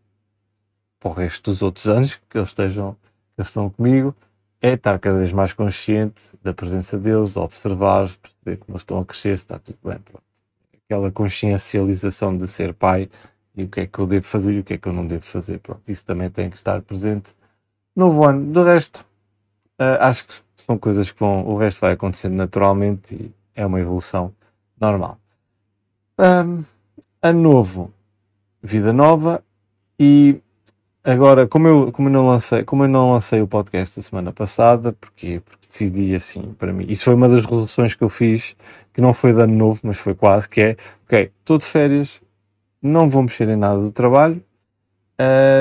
para 1.00 1.10
o 1.10 1.13
resto 1.13 1.50
dos 1.50 1.62
outros 1.62 1.88
anos 1.88 2.16
que 2.30 2.38
eles 2.38 2.50
estejam, 2.50 2.94
que 2.94 3.42
eles 3.42 3.48
estão 3.50 3.69
comigo, 3.69 4.16
é 4.62 4.74
estar 4.74 5.00
cada 5.00 5.18
vez 5.19 5.31
mais 5.31 5.54
consciente 5.54 6.24
da 6.44 6.54
presença 6.54 6.98
deles, 6.98 7.38
observar, 7.38 8.07
perceber 8.18 8.57
como 8.57 8.74
eles 8.74 8.81
estão 8.81 9.00
a 9.00 9.06
crescer, 9.06 9.38
se 9.38 9.46
está 9.46 9.57
tudo 9.57 9.78
bem. 9.84 9.98
Pronto. 10.00 10.24
Aquela 10.86 11.12
consciencialização 11.12 12.38
de 12.38 12.48
ser 12.48 12.74
pai 12.74 13.10
e 13.56 13.63
o 13.63 13.69
que 13.69 13.81
é 13.81 13.88
que 13.88 14.00
eu 14.00 14.07
devo 14.07 14.25
fazer 14.25 14.54
e 14.54 14.60
o 14.60 14.63
que 14.63 14.74
é 14.74 14.78
que 14.78 14.88
eu 14.88 14.94
não 14.94 15.07
devo 15.07 15.24
fazer. 15.24 15.60
Pronto, 15.60 15.81
isso 15.88 16.06
também 16.06 16.30
tem 16.30 16.50
que 16.50 16.57
estar 16.57 16.81
presente. 16.81 17.34
Novo 17.96 18.25
ano, 18.25 18.51
do 18.51 18.63
resto, 18.63 19.06
uh, 19.79 20.01
acho 20.01 20.27
que 20.27 20.34
são 20.58 20.77
coisas 20.77 21.12
que 21.12 21.20
vão, 21.20 21.46
o 21.46 21.58
resto 21.58 21.79
vai 21.79 21.94
acontecendo 21.94 22.36
naturalmente 22.36 23.13
e 23.13 23.32
é 23.56 23.65
uma 23.65 23.79
evolução 23.79 24.34
normal. 24.79 25.18
Um, 26.18 26.63
ano 27.22 27.41
novo, 27.41 27.94
vida 28.62 28.91
nova 28.91 29.44
e 29.98 30.41
agora 31.03 31.48
como 31.48 31.68
eu, 31.68 31.91
como 31.91 32.10
eu 32.10 32.13
não 32.13 32.27
lancei 32.27 32.63
como 32.63 32.84
eu 32.84 32.88
não 32.88 33.13
lancei 33.13 33.41
o 33.41 33.48
podcast 33.48 34.00
da 34.00 34.03
semana 34.03 34.32
passada 34.32 34.94
porque 34.94 35.41
porque 35.46 35.68
decidi 35.68 36.15
assim 36.15 36.53
para 36.58 36.74
mim 36.74 36.86
isso 36.89 37.06
foi 37.06 37.13
uma 37.13 37.29
das 37.29 37.46
resoluções 37.46 37.94
que 37.94 38.03
eu 38.03 38.10
fiz 38.10 38.56
que 38.94 39.01
não 39.01 39.13
foi 39.13 39.34
de 39.34 39.41
ano 39.41 39.56
novo 39.56 39.79
mas 39.84 39.98
foi 39.98 40.13
quase 40.13 40.48
que 40.50 40.62
é 40.62 40.77
ok 41.06 41.32
estou 41.39 41.58
de 41.58 41.65
férias 41.65 42.22
não 42.82 43.08
vou 43.08 43.24
mexer 43.24 43.48
em 43.50 43.56
nada 43.56 43.79
do 43.79 43.91
trabalho 43.91 44.44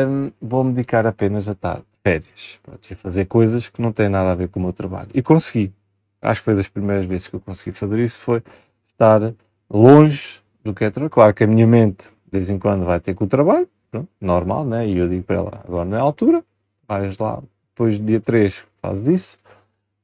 um, 0.06 0.30
vou 0.40 0.64
me 0.64 0.72
dedicar 0.72 1.06
apenas 1.06 1.48
a 1.48 1.52
estar 1.52 1.78
de 1.78 1.84
férias 2.02 2.58
para 2.62 2.96
fazer 2.96 3.24
coisas 3.26 3.68
que 3.68 3.82
não 3.82 3.92
têm 3.92 4.08
nada 4.08 4.32
a 4.32 4.34
ver 4.34 4.48
com 4.48 4.60
o 4.60 4.62
meu 4.62 4.72
trabalho 4.72 5.10
e 5.14 5.22
consegui 5.22 5.72
acho 6.20 6.40
que 6.40 6.44
foi 6.44 6.54
das 6.54 6.68
primeiras 6.68 7.04
vezes 7.04 7.28
que 7.28 7.34
eu 7.34 7.40
consegui 7.40 7.72
fazer 7.72 7.98
isso 8.00 8.20
foi 8.20 8.42
estar 8.86 9.32
longe 9.70 10.40
do 10.64 10.74
que 10.74 10.84
é 10.84 10.90
trabalho. 10.90 11.10
Claro 11.10 11.34
que 11.34 11.44
a 11.44 11.46
minha 11.46 11.66
mente, 11.66 12.04
de 12.04 12.32
vez 12.32 12.50
em 12.50 12.58
quando, 12.58 12.84
vai 12.84 13.00
ter 13.00 13.14
com 13.14 13.24
o 13.24 13.28
trabalho, 13.28 13.68
pronto, 13.90 14.08
normal, 14.20 14.64
né? 14.64 14.88
E 14.88 14.96
eu 14.96 15.08
digo 15.08 15.24
para 15.24 15.36
ela, 15.36 15.60
agora 15.66 15.84
não 15.84 15.96
é 15.96 16.00
a 16.00 16.02
altura, 16.02 16.44
vais 16.86 17.16
lá, 17.18 17.42
depois 17.70 17.98
do 17.98 18.04
dia 18.04 18.20
3 18.20 18.64
fazes 18.80 19.08
isso. 19.08 19.38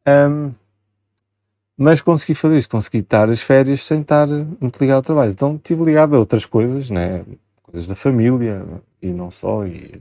Um, 0.07 0.53
mas 1.77 2.01
consegui 2.01 2.35
fazer 2.35 2.57
isso, 2.57 2.69
consegui 2.69 2.99
estar 2.99 3.29
as 3.29 3.41
férias 3.41 3.83
sem 3.83 4.01
estar 4.01 4.29
muito 4.29 4.79
ligado 4.81 4.97
ao 4.97 5.03
trabalho. 5.03 5.33
Então 5.33 5.57
estive 5.57 5.83
ligado 5.85 6.15
a 6.15 6.19
outras 6.19 6.47
coisas, 6.47 6.89
né? 6.91 7.25
coisas 7.63 7.89
da 7.89 7.95
família 7.97 8.65
e 9.03 9.09
não 9.09 9.33
só, 9.33 9.67
e 9.67 10.01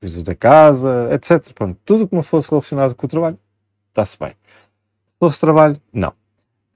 coisas 0.00 0.22
da 0.24 0.34
casa, 0.34 1.08
etc. 1.12 1.52
Pronto, 1.54 1.78
tudo 1.84 2.08
que 2.08 2.14
não 2.14 2.22
fosse 2.22 2.50
relacionado 2.50 2.94
com 2.94 3.06
o 3.06 3.08
trabalho, 3.08 3.38
está-se 3.90 4.18
bem. 4.18 4.30
Se 4.30 5.18
fosse 5.20 5.40
trabalho, 5.40 5.80
não. 5.92 6.12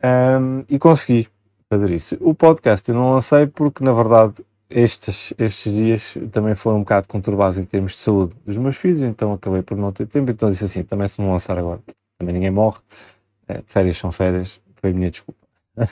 Um, 0.02 0.64
e 0.68 0.78
consegui 0.78 1.28
fazer 1.68 1.90
isso. 1.90 2.16
O 2.20 2.32
podcast 2.32 2.88
eu 2.88 2.94
não 2.94 3.12
lancei 3.12 3.46
porque, 3.46 3.82
na 3.82 3.92
verdade, 3.92 4.34
estes, 4.70 5.34
estes 5.38 5.72
dias 5.74 6.14
também 6.32 6.54
foram 6.54 6.78
um 6.78 6.80
bocado 6.80 7.08
conturbados 7.08 7.58
em 7.58 7.64
termos 7.64 7.92
de 7.92 7.98
saúde 7.98 8.34
dos 8.46 8.56
meus 8.56 8.76
filhos, 8.76 9.02
então 9.02 9.32
acabei 9.32 9.62
por 9.62 9.76
não 9.76 9.92
ter 9.92 10.06
tempo. 10.06 10.30
Então 10.30 10.50
disse 10.50 10.64
assim: 10.64 10.82
também 10.82 11.08
se 11.08 11.20
não 11.20 11.32
lançar 11.32 11.58
agora, 11.58 11.80
também 12.18 12.34
ninguém 12.34 12.50
morre. 12.50 12.78
É, 13.48 13.62
férias 13.66 13.98
são 13.98 14.12
férias, 14.12 14.60
foi 14.76 14.90
a 14.90 14.94
minha 14.94 15.10
desculpa. 15.10 15.40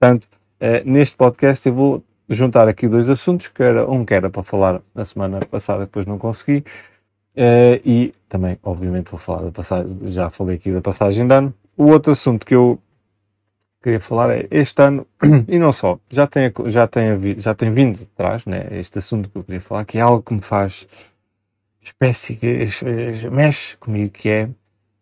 Portanto, 0.00 0.28
é, 0.58 0.82
neste 0.84 1.16
podcast 1.16 1.68
eu 1.68 1.74
vou 1.74 2.04
juntar 2.28 2.66
aqui 2.68 2.88
dois 2.88 3.08
assuntos, 3.08 3.48
que 3.48 3.62
era 3.62 3.88
um 3.88 4.04
que 4.04 4.14
era 4.14 4.30
para 4.30 4.42
falar 4.42 4.80
na 4.94 5.04
semana 5.04 5.40
passada, 5.40 5.80
depois 5.80 6.06
não 6.06 6.18
consegui, 6.18 6.64
é, 7.36 7.80
e 7.84 8.14
também, 8.28 8.58
obviamente, 8.62 9.10
vou 9.10 9.18
falar 9.18 9.42
da 9.42 9.52
passagem, 9.52 9.96
já 10.04 10.30
falei 10.30 10.56
aqui 10.56 10.72
da 10.72 10.80
passagem 10.80 11.26
de 11.26 11.34
ano. 11.34 11.54
O 11.76 11.84
outro 11.84 12.12
assunto 12.12 12.44
que 12.44 12.54
eu 12.54 12.78
queria 13.82 14.00
falar 14.00 14.30
é 14.30 14.46
este 14.50 14.80
ano, 14.82 15.06
e 15.48 15.58
não 15.58 15.72
só, 15.72 15.98
já 16.10 16.26
tem, 16.26 16.52
já 16.66 16.86
tem, 16.86 17.40
já 17.40 17.54
tem 17.54 17.70
vindo 17.70 18.00
atrás, 18.14 18.44
né, 18.44 18.66
este 18.72 18.98
assunto 18.98 19.28
que 19.30 19.38
eu 19.38 19.44
queria 19.44 19.60
falar, 19.60 19.84
que 19.84 19.98
é 19.98 20.00
algo 20.00 20.22
que 20.22 20.34
me 20.34 20.42
faz 20.42 20.86
espécie, 21.80 22.36
que 22.36 22.48
mexe 23.30 23.76
comigo, 23.76 24.10
que 24.10 24.28
é 24.28 24.48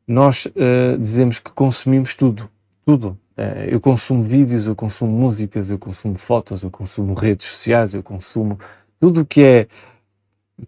nós 0.07 0.47
uh, 0.47 0.99
dizemos 0.99 1.39
que 1.39 1.51
consumimos 1.51 2.15
tudo, 2.15 2.49
tudo. 2.85 3.19
Uh, 3.37 3.69
eu 3.69 3.81
consumo 3.81 4.23
vídeos, 4.23 4.67
eu 4.67 4.77
consumo 4.77 5.11
músicas, 5.11 5.69
eu 5.69 5.79
consumo 5.79 6.15
fotos, 6.17 6.63
eu 6.63 6.71
consumo 6.71 7.13
redes 7.15 7.49
sociais, 7.49 7.93
eu 7.93 8.03
consumo 8.03 8.59
tudo 9.01 9.23
o 9.23 9.27
que 9.27 9.43
é, 9.43 9.69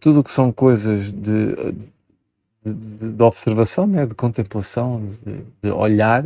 tudo 0.01 0.21
o 0.21 0.25
que 0.25 0.31
são 0.31 0.51
coisas 0.51 1.13
de, 1.13 1.55
de, 2.65 2.75
de, 2.75 3.13
de 3.13 3.23
observação, 3.23 3.87
né? 3.87 4.05
de 4.05 4.15
contemplação, 4.15 5.09
de, 5.25 5.45
de 5.63 5.71
olhar, 5.71 6.25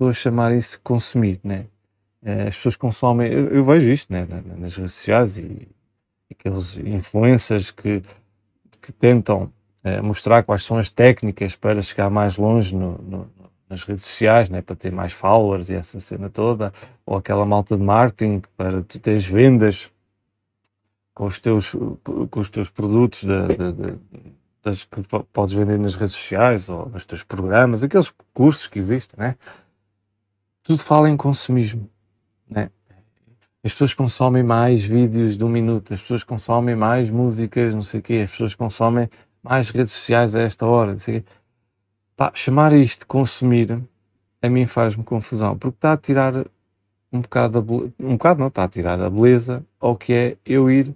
pessoas 0.00 0.16
chamarem 0.16 0.56
isso 0.56 0.80
consumir, 0.82 1.38
né? 1.44 1.66
Uh, 2.22 2.48
as 2.48 2.56
pessoas 2.56 2.76
consomem, 2.76 3.30
eu, 3.30 3.48
eu 3.48 3.64
vejo 3.64 3.90
isto, 3.90 4.10
né? 4.10 4.26
nas 4.56 4.76
redes 4.76 4.94
sociais 4.94 5.36
e, 5.36 5.68
aqueles 6.30 6.76
influencers 6.76 7.70
que, 7.70 8.02
que 8.80 8.92
tentam 8.92 9.52
eh, 9.82 10.00
mostrar 10.00 10.44
quais 10.44 10.64
são 10.64 10.78
as 10.78 10.88
técnicas 10.88 11.56
para 11.56 11.82
chegar 11.82 12.08
mais 12.08 12.36
longe 12.36 12.74
no, 12.74 12.96
no, 12.98 13.30
nas 13.68 13.82
redes 13.82 14.04
sociais, 14.04 14.48
né, 14.48 14.62
para 14.62 14.76
ter 14.76 14.92
mais 14.92 15.12
followers 15.12 15.68
e 15.68 15.74
essa 15.74 15.98
cena 15.98 16.30
toda, 16.30 16.72
ou 17.04 17.16
aquela 17.16 17.44
malta 17.44 17.76
de 17.76 17.82
marketing 17.82 18.42
para 18.56 18.80
tu 18.82 19.00
teres 19.00 19.26
vendas 19.26 19.90
com 21.12 21.26
os 21.26 21.40
teus, 21.40 21.74
com 22.30 22.40
os 22.40 22.48
teus 22.48 22.70
produtos 22.70 23.24
das 24.62 24.84
que 24.84 25.02
podes 25.32 25.52
vender 25.52 25.78
nas 25.80 25.96
redes 25.96 26.14
sociais 26.14 26.68
ou 26.68 26.88
nos 26.88 27.04
teus 27.04 27.24
programas, 27.24 27.82
aqueles 27.82 28.14
cursos 28.32 28.68
que 28.68 28.78
existem, 28.78 29.18
né? 29.18 29.36
Tudo 30.70 30.84
fala 30.84 31.10
em 31.10 31.16
consumismo, 31.16 31.90
né? 32.48 32.70
As 33.64 33.72
pessoas 33.72 33.92
consomem 33.92 34.44
mais 34.44 34.84
vídeos 34.84 35.36
de 35.36 35.44
um 35.44 35.48
minuto, 35.48 35.92
as 35.92 36.00
pessoas 36.00 36.22
consomem 36.22 36.76
mais 36.76 37.10
músicas, 37.10 37.74
não 37.74 37.82
sei 37.82 37.98
o 37.98 38.02
quê, 38.04 38.22
as 38.24 38.30
pessoas 38.30 38.54
consomem 38.54 39.10
mais 39.42 39.70
redes 39.70 39.92
sociais 39.92 40.32
a 40.32 40.42
esta 40.42 40.64
hora. 40.64 40.96
Pá, 42.16 42.30
chamar 42.36 42.72
isto 42.72 43.00
de 43.00 43.06
consumir 43.06 43.82
a 44.40 44.48
mim 44.48 44.64
faz-me 44.64 45.02
confusão, 45.02 45.58
porque 45.58 45.76
está 45.76 45.94
a 45.94 45.96
tirar 45.96 46.46
um 47.12 47.20
bocado, 47.20 47.60
beleza, 47.60 47.92
um 47.98 48.12
bocado 48.12 48.38
não, 48.38 48.46
está 48.46 48.62
a 48.62 48.68
tirar 48.68 49.00
a 49.00 49.10
beleza 49.10 49.66
ao 49.80 49.96
que 49.96 50.12
é 50.12 50.36
eu 50.46 50.70
ir, 50.70 50.94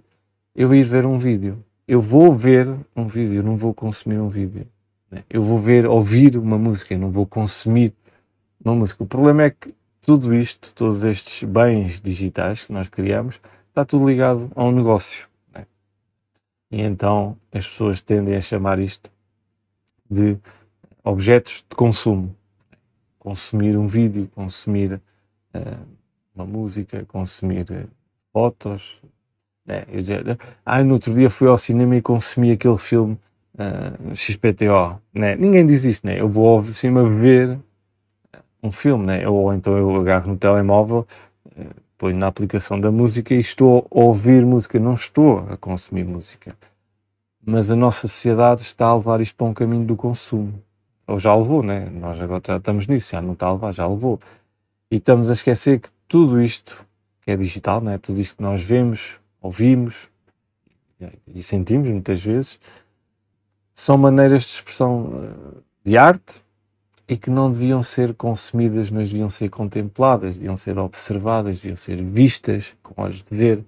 eu 0.55 0.73
ir 0.73 0.83
ver 0.83 1.05
um 1.05 1.17
vídeo. 1.17 1.61
Eu 1.85 1.99
vou 1.99 2.31
ver 2.31 2.73
um 2.95 3.07
vídeo, 3.07 3.43
não 3.43 3.57
vou 3.57 3.73
consumir 3.73 4.19
um 4.19 4.29
vídeo. 4.29 4.65
Né? 5.11 5.25
Eu 5.29 5.43
vou 5.43 5.59
ver, 5.59 5.85
ouvir 5.85 6.37
uma 6.37 6.57
música, 6.57 6.97
não 6.97 7.11
vou 7.11 7.25
consumir 7.25 7.93
uma 8.65 8.75
música. 8.75 9.03
O 9.03 9.07
problema 9.07 9.43
é 9.43 9.49
que 9.51 9.73
tudo 10.01 10.33
isto, 10.33 10.73
todos 10.73 11.03
estes 11.03 11.47
bens 11.47 12.01
digitais 12.01 12.63
que 12.63 12.73
nós 12.73 12.87
criamos, 12.87 13.39
está 13.69 13.85
tudo 13.85 14.07
ligado 14.07 14.51
a 14.55 14.63
um 14.63 14.71
negócio. 14.71 15.27
E 16.71 16.81
então 16.81 17.37
as 17.53 17.67
pessoas 17.67 18.01
tendem 18.01 18.35
a 18.35 18.41
chamar 18.41 18.79
isto 18.79 19.09
de 20.09 20.37
objetos 21.03 21.63
de 21.69 21.75
consumo. 21.75 22.35
Consumir 23.19 23.77
um 23.77 23.87
vídeo, 23.87 24.29
consumir 24.35 24.93
uh, 24.93 25.85
uma 26.35 26.45
música, 26.45 27.05
consumir 27.05 27.65
uh, 27.71 27.87
fotos. 28.33 28.99
É, 29.67 29.85
eu 29.91 30.03
já, 30.03 30.15
ah, 30.63 30.83
no 30.83 30.93
outro 30.93 31.13
dia 31.13 31.29
fui 31.29 31.47
ao 31.47 31.57
cinema 31.57 31.95
e 31.95 32.01
consumi 32.01 32.51
aquele 32.51 32.77
filme 32.77 33.13
uh, 33.55 34.11
eh, 34.11 34.15
XPTO. 34.15 35.01
Né? 35.11 35.35
Ninguém 35.35 35.65
diz 35.65 35.85
isto, 35.85 36.05
né? 36.05 36.19
eu 36.19 36.29
vou 36.29 36.57
ao 36.57 36.63
cinema 36.63 37.07
ver 37.09 37.57
um 38.65 38.71
filme, 38.71 39.05
né? 39.05 39.27
ou 39.27 39.53
então 39.53 39.77
eu 39.77 39.95
agarro 39.95 40.29
no 40.29 40.37
telemóvel, 40.37 41.07
ponho 41.97 42.17
na 42.17 42.27
aplicação 42.27 42.79
da 42.79 42.91
música 42.91 43.33
e 43.33 43.39
estou 43.39 43.87
a 43.91 43.99
ouvir 43.99 44.45
música, 44.45 44.79
não 44.79 44.93
estou 44.93 45.39
a 45.49 45.57
consumir 45.57 46.03
música. 46.03 46.55
Mas 47.45 47.69
a 47.69 47.75
nossa 47.75 48.07
sociedade 48.07 48.61
está 48.61 48.87
a 48.87 48.95
levar 48.95 49.21
isto 49.21 49.35
para 49.35 49.45
um 49.45 49.53
caminho 49.53 49.85
do 49.85 49.95
consumo. 49.95 50.61
Ou 51.07 51.19
já 51.19 51.35
levou, 51.35 51.61
né? 51.61 51.87
Nós 51.91 52.19
agora 52.19 52.41
estamos 52.57 52.87
nisso, 52.87 53.11
já 53.11 53.21
não 53.21 53.33
está 53.33 53.47
a 53.47 53.53
levar, 53.53 53.71
já 53.71 53.87
levou. 53.87 54.19
E 54.89 54.97
estamos 54.97 55.29
a 55.29 55.33
esquecer 55.33 55.79
que 55.79 55.89
tudo 56.07 56.41
isto, 56.41 56.83
que 57.21 57.31
é 57.31 57.37
digital, 57.37 57.81
né? 57.81 57.97
tudo 57.97 58.19
isto 58.19 58.35
que 58.35 58.43
nós 58.43 58.61
vemos, 58.61 59.19
ouvimos 59.41 60.07
e 61.27 61.43
sentimos 61.43 61.89
muitas 61.89 62.23
vezes, 62.23 62.59
são 63.73 63.97
maneiras 63.97 64.43
de 64.43 64.47
expressão 64.49 65.23
eh, 65.23 65.59
de 65.83 65.97
arte, 65.97 66.41
e 67.07 67.15
que 67.15 67.29
não 67.29 67.51
deviam 67.51 67.83
ser 67.83 68.13
consumidas, 68.15 68.89
mas 68.89 69.09
deviam 69.09 69.29
ser 69.29 69.49
contempladas, 69.49 70.37
deviam 70.37 70.57
ser 70.57 70.77
observadas, 70.77 71.59
deviam 71.59 71.75
ser 71.75 72.01
vistas 72.03 72.73
com 72.81 73.01
olhos 73.01 73.23
de 73.23 73.37
ver. 73.37 73.63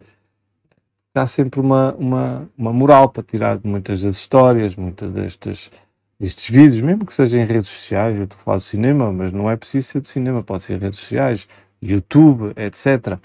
Há 1.13 1.27
sempre 1.27 1.60
uma, 1.60 1.94
uma, 1.96 2.50
uma 2.58 2.74
moral 2.74 3.10
para 3.10 3.24
tirar 3.24 3.58
de 3.58 3.67
muitas 3.67 4.01
das 4.01 4.17
histórias, 4.17 4.75
muitas 4.75 5.12
destas, 5.12 5.72
destes 6.20 6.50
vídeos, 6.50 6.82
mesmo 6.82 7.06
que 7.06 7.13
sejam 7.13 7.39
em 7.39 7.46
redes 7.46 7.70
sociais. 7.70 8.17
Eu 8.17 8.24
estou 8.24 8.39
a 8.39 8.44
falar 8.44 8.58
de 8.58 8.63
cinema, 8.63 9.12
mas 9.12 9.32
não 9.32 9.50
é 9.50 9.56
preciso 9.56 9.88
ser 9.88 10.01
de 10.01 10.10
cinema, 10.10 10.44
pode 10.44 10.63
ser 10.63 10.79
redes 10.79 11.00
sociais, 11.00 11.48
YouTube, 11.82 12.53
etc. 12.56 13.20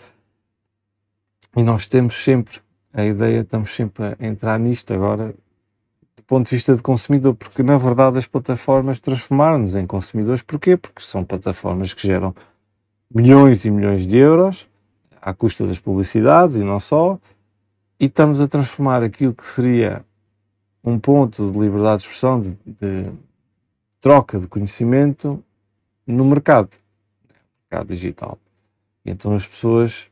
E 1.57 1.63
nós 1.63 1.87
temos 1.87 2.23
sempre 2.23 2.61
a 2.93 3.05
ideia, 3.05 3.41
estamos 3.41 3.75
sempre 3.75 4.05
a 4.05 4.17
entrar 4.21 4.59
nisto 4.59 4.93
agora 4.93 5.29
do 5.29 5.42
ponto 6.33 6.49
de 6.49 6.57
vista 6.57 6.75
de 6.75 6.81
consumidor, 6.81 7.35
porque 7.35 7.63
na 7.63 7.77
verdade 7.77 8.17
as 8.17 8.27
plataformas 8.27 8.99
transformaram-nos 8.99 9.75
em 9.75 9.87
consumidores. 9.87 10.41
Porquê? 10.41 10.79
Porque 10.79 11.03
são 11.03 11.23
plataformas 11.23 11.93
que 11.93 12.07
geram 12.09 12.35
milhões 13.15 13.67
e 13.67 13.71
milhões 13.71 14.07
de 14.07 14.17
euros 14.17 14.67
à 15.21 15.35
custa 15.35 15.67
das 15.67 15.79
publicidades 15.79 16.57
e 16.57 16.65
não 16.65 16.81
só, 16.81 17.19
e 18.01 18.07
estamos 18.07 18.41
a 18.41 18.49
transformar 18.49 19.03
aquilo 19.03 19.35
que 19.35 19.47
seria 19.47 20.03
um 20.83 20.99
ponto 20.99 21.51
de 21.53 21.59
liberdade 21.59 21.99
de 21.99 22.09
expressão, 22.09 22.41
de, 22.41 22.57
de 22.65 23.13
troca 24.01 24.41
de 24.41 24.47
conhecimento 24.47 25.45
no 26.07 26.25
mercado, 26.25 26.71
mercado 27.71 27.89
digital. 27.89 28.39
Então 29.05 29.35
as 29.35 29.47
pessoas 29.47 30.07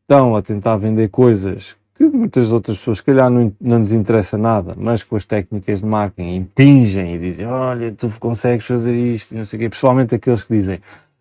estão 0.00 0.34
a 0.34 0.42
tentar 0.42 0.76
vender 0.76 1.08
coisas 1.08 1.76
que 2.10 2.16
muitas 2.16 2.52
outras 2.52 2.78
pessoas, 2.78 2.98
se 2.98 3.04
calhar, 3.04 3.30
não, 3.30 3.52
não 3.60 3.78
lhes 3.78 3.92
interessa 3.92 4.36
nada, 4.38 4.74
mas 4.76 5.02
com 5.02 5.16
as 5.16 5.24
técnicas 5.24 5.80
de 5.80 5.86
marketing 5.86 6.36
impingem 6.36 7.14
e 7.14 7.18
dizem: 7.18 7.46
Olha, 7.46 7.92
tu 7.92 8.08
consegues 8.18 8.66
fazer 8.66 8.94
isto, 8.94 9.34
não 9.34 9.44
sei 9.44 9.58
o 9.58 9.62
quê. 9.62 9.68
Pessoalmente, 9.68 10.14
aqueles 10.14 10.44
que 10.44 10.54
dizem: 10.54 10.80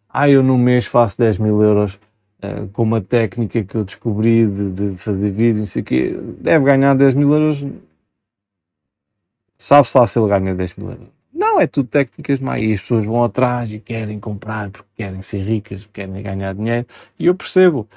Ah, 0.10 0.30
eu 0.30 0.42
num 0.42 0.58
mês 0.58 0.86
faço 0.86 1.18
10 1.18 1.38
mil 1.38 1.62
euros 1.62 1.96
uh, 2.44 2.68
com 2.74 2.84
uma 2.84 3.02
técnica 3.02 3.64
que 3.64 3.76
eu 3.76 3.84
descobri 3.84 4.48
de, 4.48 4.72
de 4.72 4.98
fazer 4.98 5.30
vídeos, 5.30 5.60
não 5.60 5.66
sei 5.66 5.82
o 5.82 5.86
quê. 5.86 6.20
Deve 6.40 6.66
ganhar 6.66 6.96
10 6.96 7.14
mil 7.14 7.32
euros. 7.34 7.66
Sabe-se 9.58 9.98
lá 9.98 10.08
se 10.08 10.20
ele 10.20 10.28
ganha 10.28 10.56
10 10.56 10.76
mil 10.76 10.90
euros. 10.90 11.08
Não, 11.34 11.60
é 11.60 11.68
tudo 11.68 11.88
técnicas 11.88 12.40
mais. 12.40 12.62
E 12.62 12.74
as 12.74 12.82
pessoas 12.82 13.06
vão 13.06 13.24
atrás 13.24 13.72
e 13.74 13.80
querem 13.80 14.20
comprar 14.20 14.70
porque 14.70 14.88
querem 14.96 15.22
ser 15.22 15.44
ricas, 15.44 15.84
porque 15.84 16.02
querem 16.02 16.22
ganhar 16.22 16.54
dinheiro. 16.54 16.86
E 17.18 17.26
eu 17.26 17.36
percebo. 17.36 17.88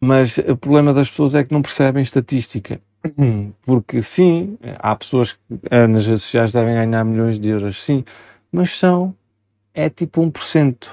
Mas 0.00 0.38
o 0.38 0.56
problema 0.56 0.94
das 0.94 1.10
pessoas 1.10 1.34
é 1.34 1.44
que 1.44 1.52
não 1.52 1.60
percebem 1.60 2.02
estatística. 2.02 2.80
Porque 3.62 4.00
sim, 4.00 4.56
há 4.78 4.96
pessoas 4.96 5.32
que 5.32 5.38
eh, 5.70 5.86
nas 5.86 6.06
redes 6.06 6.22
sociais 6.22 6.52
devem 6.52 6.74
ganhar 6.74 7.04
milhões 7.04 7.38
de 7.38 7.48
euros, 7.48 7.82
sim, 7.82 8.04
mas 8.50 8.78
são, 8.78 9.14
é 9.74 9.90
tipo 9.90 10.22
1%, 10.22 10.88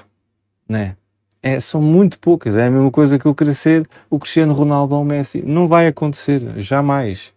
né? 0.67 0.97
É, 1.41 1.59
são 1.59 1.81
muito 1.81 2.19
poucas. 2.19 2.55
É 2.55 2.65
a 2.67 2.71
mesma 2.71 2.91
coisa 2.91 3.17
que 3.17 3.25
eu 3.25 3.33
crescer 3.33 3.87
o 4.09 4.19
Cristiano 4.19 4.53
Ronaldo 4.53 4.95
ou 4.95 5.01
o 5.01 5.05
Messi. 5.05 5.41
Não 5.41 5.67
vai 5.67 5.87
acontecer, 5.87 6.41
jamais. 6.61 7.31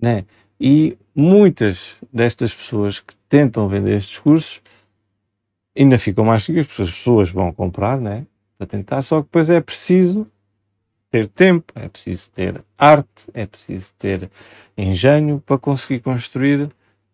Né? 0.00 0.24
E 0.58 0.96
muitas 1.14 1.96
destas 2.12 2.52
pessoas 2.52 2.98
que 2.98 3.14
tentam 3.28 3.68
vender 3.68 3.96
estes 3.96 4.18
cursos 4.18 4.60
ainda 5.76 5.98
ficam 5.98 6.24
mais 6.24 6.46
ricas, 6.46 6.66
porque 6.66 6.82
as 6.82 6.90
pessoas 6.90 7.30
vão 7.30 7.52
comprar, 7.52 8.00
né? 8.00 8.26
Para 8.58 8.66
tentar, 8.66 9.02
só 9.02 9.20
que 9.20 9.26
depois 9.26 9.50
é 9.50 9.60
preciso 9.60 10.26
ter 11.14 11.28
tempo, 11.28 11.72
é 11.76 11.88
preciso 11.88 12.28
ter 12.32 12.60
arte, 12.76 13.26
é 13.32 13.46
preciso 13.46 13.94
ter 13.96 14.28
engenho 14.76 15.40
para 15.46 15.56
conseguir 15.56 16.00
construir 16.00 16.68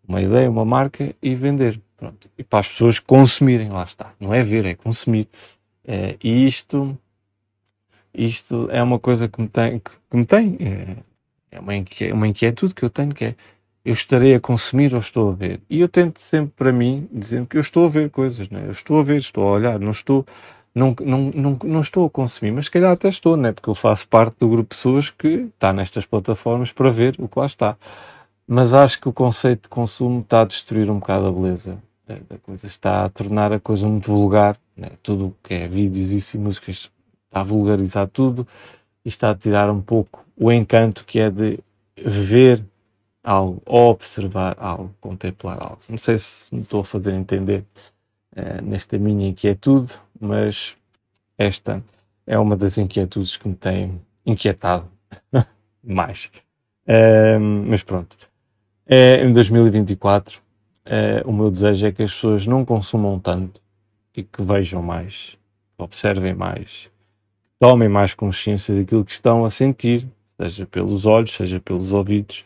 uma 0.07 0.19
ideia, 0.19 0.49
uma 0.49 0.65
marca 0.65 1.15
e 1.21 1.35
vender. 1.35 1.79
Pronto. 1.95 2.27
E 2.35 2.43
para 2.43 2.61
as 2.61 2.67
pessoas 2.67 2.97
consumirem, 2.97 3.69
lá 3.69 3.83
está. 3.83 4.11
Não 4.19 4.33
é 4.33 4.43
ver, 4.43 4.65
é 4.65 4.73
consumir. 4.73 5.27
É, 5.85 6.17
e 6.23 6.47
isto, 6.47 6.97
isto 8.11 8.67
é 8.71 8.81
uma 8.81 8.97
coisa 8.97 9.27
que 9.27 9.39
me 9.39 9.47
tem, 9.47 9.77
que, 9.77 9.91
que 10.09 10.17
me 10.17 10.25
tem 10.25 10.57
é, 10.59 10.95
é 11.51 11.59
uma, 11.59 11.75
inquietude, 11.75 12.11
uma 12.11 12.27
inquietude 12.27 12.73
que 12.73 12.83
eu 12.83 12.89
tenho, 12.89 13.13
que 13.13 13.25
é 13.25 13.35
eu 13.85 13.93
estarei 13.93 14.33
a 14.33 14.39
consumir 14.39 14.95
ou 14.95 14.99
estou 14.99 15.29
a 15.29 15.33
ver? 15.35 15.61
E 15.69 15.79
eu 15.79 15.87
tento 15.87 16.19
sempre 16.19 16.53
para 16.55 16.71
mim 16.71 17.07
dizer 17.11 17.45
que 17.45 17.55
eu 17.55 17.61
estou 17.61 17.85
a 17.85 17.89
ver 17.89 18.09
coisas, 18.09 18.49
né? 18.49 18.63
eu 18.65 18.71
estou 18.71 18.99
a 18.99 19.03
ver, 19.03 19.19
estou 19.19 19.47
a 19.47 19.51
olhar, 19.51 19.79
não 19.79 19.91
estou 19.91 20.25
não, 20.73 20.95
não, 21.01 21.31
não, 21.31 21.59
não 21.63 21.81
estou 21.81 22.05
a 22.05 22.09
consumir, 22.09 22.51
mas 22.51 22.65
se 22.65 22.71
calhar 22.71 22.91
até 22.91 23.09
estou, 23.09 23.35
né? 23.35 23.51
porque 23.51 23.69
eu 23.69 23.75
faço 23.75 24.07
parte 24.07 24.35
do 24.39 24.47
grupo 24.47 24.73
de 24.73 24.77
pessoas 24.77 25.09
que 25.09 25.49
está 25.53 25.73
nestas 25.73 26.05
plataformas 26.05 26.71
para 26.71 26.89
ver 26.91 27.15
o 27.19 27.27
que 27.27 27.39
lá 27.39 27.45
está. 27.45 27.77
mas 28.47 28.73
acho 28.73 28.99
que 28.99 29.09
o 29.09 29.13
conceito 29.13 29.63
de 29.63 29.69
consumo 29.69 30.21
está 30.21 30.41
a 30.41 30.45
destruir 30.45 30.89
um 30.89 30.99
bocado 30.99 31.27
a 31.27 31.31
beleza 31.31 31.77
da 32.29 32.37
coisa, 32.39 32.67
está 32.67 33.05
a 33.05 33.09
tornar 33.09 33.53
a 33.53 33.59
coisa 33.59 33.87
muito 33.87 34.11
vulgar, 34.11 34.57
né? 34.75 34.91
tudo 35.01 35.27
o 35.27 35.35
que 35.43 35.53
é 35.53 35.67
vídeos 35.67 36.33
e 36.33 36.37
músicas 36.37 36.89
está 37.25 37.41
a 37.41 37.43
vulgarizar 37.43 38.07
tudo 38.07 38.47
e 39.05 39.09
está 39.09 39.29
a 39.29 39.35
tirar 39.35 39.69
um 39.69 39.81
pouco 39.81 40.25
o 40.35 40.51
encanto 40.51 41.05
que 41.05 41.19
é 41.19 41.29
de 41.29 41.59
ver 41.95 42.65
algo, 43.23 43.61
observar 43.65 44.55
algo, 44.59 44.93
contemplar 44.99 45.61
algo. 45.61 45.79
Não 45.87 45.97
sei 45.97 46.17
se 46.17 46.53
me 46.53 46.61
estou 46.61 46.81
a 46.81 46.83
fazer 46.83 47.13
entender 47.13 47.63
uh, 48.35 48.61
nesta 48.63 48.97
minha 48.97 49.29
inquietude, 49.29 49.93
mas 50.19 50.75
esta 51.37 51.83
é 52.25 52.37
uma 52.37 52.55
das 52.55 52.77
inquietudes 52.77 53.37
que 53.37 53.47
me 53.47 53.55
tem 53.55 54.01
inquietado 54.25 54.87
mais. 55.83 56.31
Uh, 56.87 57.39
mas 57.67 57.83
pronto. 57.83 58.17
É, 58.85 59.23
em 59.23 59.31
2024, 59.31 60.37
uh, 60.37 60.41
eh, 60.85 61.23
o 61.25 61.31
meu 61.31 61.49
desejo 61.49 61.85
é 61.85 61.91
que 61.91 62.03
as 62.03 62.13
pessoas 62.13 62.45
não 62.45 62.65
consumam 62.65 63.19
tanto 63.19 63.61
e 64.15 64.23
que 64.23 64.41
vejam 64.41 64.81
mais, 64.81 65.37
observem 65.77 66.33
mais, 66.33 66.89
tomem 67.57 67.87
mais 67.87 68.13
consciência 68.13 68.75
daquilo 68.75 69.05
que 69.05 69.11
estão 69.13 69.45
a 69.45 69.49
sentir, 69.49 70.05
seja 70.35 70.65
pelos 70.65 71.05
olhos, 71.05 71.31
seja 71.31 71.59
pelos 71.59 71.93
ouvidos, 71.93 72.43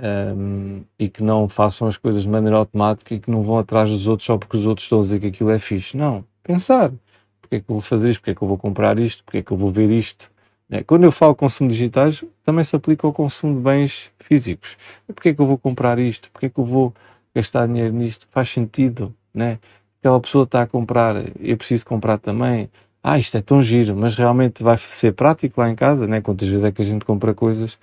um, 0.00 0.82
e 0.98 1.08
que 1.08 1.22
não 1.22 1.48
façam 1.48 1.88
as 1.88 1.96
coisas 1.96 2.24
de 2.24 2.28
maneira 2.28 2.56
automática 2.56 3.14
e 3.14 3.20
que 3.20 3.30
não 3.30 3.42
vão 3.42 3.58
atrás 3.58 3.90
dos 3.90 4.06
outros 4.06 4.26
só 4.26 4.36
porque 4.38 4.56
os 4.56 4.66
outros 4.66 4.84
estão 4.84 4.98
a 4.98 5.02
dizer 5.02 5.20
que 5.20 5.26
aquilo 5.26 5.50
é 5.50 5.58
fixe. 5.58 5.96
Não, 5.96 6.24
pensar. 6.42 6.92
Porque 7.40 7.56
é 7.56 7.60
que 7.60 7.70
eu 7.70 7.74
vou 7.74 7.80
fazer 7.80 8.10
isto? 8.10 8.20
Porque 8.20 8.30
é 8.30 8.34
que 8.34 8.42
eu 8.42 8.48
vou 8.48 8.58
comprar 8.58 8.98
isto? 8.98 9.24
Porque 9.24 9.38
é 9.38 9.42
que 9.42 9.52
eu 9.52 9.56
vou 9.56 9.70
ver 9.70 9.90
isto? 9.90 10.30
É, 10.70 10.82
quando 10.82 11.04
eu 11.04 11.12
falo 11.12 11.34
consumo 11.34 11.68
digitais, 11.68 12.24
também 12.44 12.64
se 12.64 12.74
aplica 12.74 13.06
ao 13.06 13.12
consumo 13.12 13.56
de 13.56 13.60
bens 13.60 14.10
físicos. 14.18 14.76
Porque 15.06 15.30
é 15.30 15.34
que 15.34 15.40
eu 15.40 15.46
vou 15.46 15.58
comprar 15.58 15.98
isto? 15.98 16.30
Porque 16.32 16.46
é 16.46 16.48
que 16.48 16.58
eu 16.58 16.64
vou 16.64 16.94
gastar 17.34 17.66
dinheiro 17.66 17.92
nisto? 17.92 18.26
Faz 18.30 18.48
sentido, 18.48 19.14
né? 19.34 19.58
Aquela 20.00 20.18
pessoa 20.20 20.44
está 20.44 20.62
a 20.62 20.66
comprar, 20.66 21.16
eu 21.38 21.56
preciso 21.56 21.84
comprar 21.86 22.18
também. 22.18 22.70
Ah, 23.02 23.18
isto 23.18 23.36
é 23.36 23.42
tão 23.42 23.62
giro, 23.62 23.94
mas 23.96 24.14
realmente 24.14 24.62
vai 24.62 24.76
ser 24.78 25.12
prático 25.12 25.60
lá 25.60 25.68
em 25.70 25.74
casa, 25.74 26.06
né? 26.06 26.20
Quantas 26.20 26.48
vezes 26.48 26.64
é 26.64 26.72
que 26.72 26.82
a 26.82 26.84
gente 26.84 27.04
compra 27.04 27.34
coisas 27.34 27.78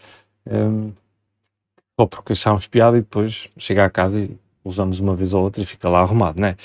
um, 0.48 0.92
só 2.00 2.06
porque 2.06 2.32
achamos 2.32 2.66
piada 2.66 2.98
e 2.98 3.02
depois 3.02 3.50
chega 3.58 3.84
à 3.84 3.90
casa 3.90 4.18
e 4.18 4.38
usamos 4.64 5.02
uma 5.02 5.14
vez 5.14 5.34
ou 5.34 5.44
outra 5.44 5.62
e 5.62 5.66
fica 5.66 5.90
lá 5.90 6.00
arrumado, 6.00 6.40
né? 6.40 6.56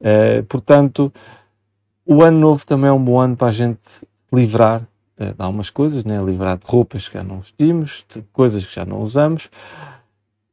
Uh, 0.00 0.44
portanto, 0.44 1.12
o 2.04 2.22
ano 2.22 2.38
novo 2.38 2.64
também 2.64 2.88
é 2.88 2.92
um 2.92 3.02
bom 3.02 3.18
ano 3.18 3.36
para 3.36 3.48
a 3.48 3.50
gente 3.50 3.80
livrar 4.32 4.82
uh, 5.18 5.34
de 5.34 5.42
algumas 5.42 5.70
coisas, 5.70 6.04
né? 6.04 6.22
livrar 6.22 6.56
de 6.56 6.64
roupas 6.64 7.08
que 7.08 7.14
já 7.14 7.24
não 7.24 7.40
vestimos, 7.40 8.04
de 8.14 8.22
coisas 8.32 8.64
que 8.64 8.72
já 8.72 8.84
não 8.84 9.00
usamos, 9.02 9.50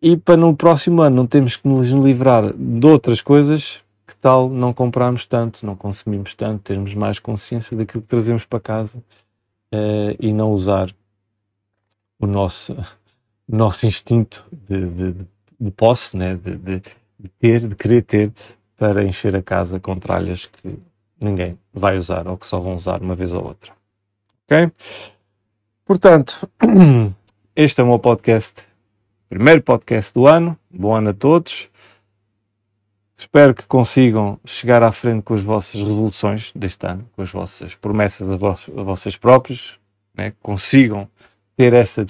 e 0.01 0.17
para 0.17 0.35
no 0.35 0.55
próximo 0.55 1.03
ano 1.03 1.15
não 1.15 1.27
temos 1.27 1.55
que 1.55 1.67
nos 1.67 1.89
livrar 1.89 2.53
de 2.53 2.87
outras 2.87 3.21
coisas, 3.21 3.83
que 4.07 4.15
tal 4.15 4.49
não 4.49 4.73
comprarmos 4.73 5.27
tanto, 5.27 5.63
não 5.63 5.75
consumimos 5.75 6.33
tanto, 6.33 6.63
termos 6.63 6.95
mais 6.95 7.19
consciência 7.19 7.77
daquilo 7.77 8.01
que 8.01 8.09
trazemos 8.09 8.45
para 8.45 8.59
casa 8.59 8.97
uh, 8.97 10.15
e 10.19 10.33
não 10.33 10.51
usar 10.51 10.89
o 12.19 12.25
nosso, 12.25 12.75
nosso 13.47 13.85
instinto 13.85 14.45
de, 14.51 14.85
de, 14.85 15.15
de 15.59 15.71
posse, 15.71 16.17
né? 16.17 16.35
de, 16.35 16.55
de, 16.57 16.81
ter, 17.39 17.67
de 17.67 17.75
querer 17.75 18.03
ter, 18.03 18.31
para 18.77 19.03
encher 19.03 19.35
a 19.35 19.41
casa 19.41 19.79
com 19.79 19.97
tralhas 19.97 20.45
que 20.45 20.77
ninguém 21.19 21.57
vai 21.73 21.97
usar 21.97 22.27
ou 22.27 22.37
que 22.37 22.45
só 22.45 22.59
vão 22.59 22.75
usar 22.75 23.01
uma 23.01 23.15
vez 23.15 23.31
ou 23.31 23.43
outra. 23.45 23.71
Ok? 24.45 24.71
Portanto, 25.85 26.49
este 27.55 27.81
é 27.81 27.83
o 27.83 27.87
meu 27.87 27.99
podcast, 27.99 28.63
primeiro 29.29 29.61
podcast 29.61 30.13
do 30.13 30.27
ano. 30.27 30.57
Bom 30.69 30.95
ano 30.95 31.09
a 31.09 31.13
todos. 31.13 31.69
Espero 33.17 33.53
que 33.53 33.63
consigam 33.63 34.37
chegar 34.43 34.83
à 34.83 34.91
frente 34.91 35.23
com 35.23 35.33
as 35.33 35.41
vossas 35.41 35.79
resoluções 35.79 36.51
deste 36.53 36.85
ano, 36.85 37.07
com 37.15 37.21
as 37.21 37.31
vossas 37.31 37.73
promessas 37.75 38.29
a, 38.29 38.35
vos, 38.35 38.69
a 38.75 38.83
vocês 38.83 39.15
próprios, 39.15 39.79
né? 40.13 40.33
consigam 40.41 41.07
ter 41.55 41.73
essa 41.73 42.05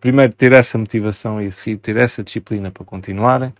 primeiro 0.00 0.32
ter 0.32 0.52
essa 0.52 0.78
motivação 0.78 1.40
e 1.42 1.46
a 1.46 1.52
seguir 1.52 1.76
ter 1.78 1.96
essa 1.96 2.22
disciplina 2.22 2.70
para 2.70 2.84
continuarem. 2.84 3.52